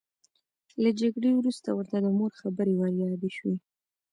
[0.83, 3.57] له جګړې وروسته ورته د مور خبرې وریادې شوې